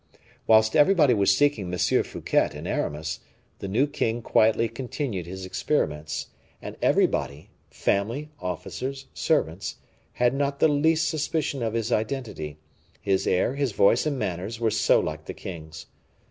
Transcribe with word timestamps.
Whilst 0.47 0.75
everybody 0.75 1.13
was 1.13 1.37
seeking 1.37 1.71
M. 1.71 1.77
Fouquet 2.03 2.49
and 2.55 2.67
Aramis, 2.67 3.19
the 3.59 3.67
new 3.67 3.85
king 3.85 4.23
quietly 4.23 4.67
continued 4.67 5.27
his 5.27 5.45
experiments, 5.45 6.29
and 6.59 6.75
everybody, 6.81 7.51
family, 7.69 8.31
officers, 8.39 9.05
servants, 9.13 9.75
had 10.13 10.33
not 10.33 10.59
the 10.59 10.67
least 10.67 11.07
suspicion 11.07 11.61
of 11.61 11.73
his 11.75 11.91
identity, 11.91 12.57
his 12.99 13.27
air, 13.27 13.53
his 13.53 13.73
voice, 13.73 14.07
and 14.07 14.17
manners 14.17 14.59
were 14.59 14.71
so 14.71 14.99
like 14.99 15.25
the 15.25 15.35
king's. 15.35 15.85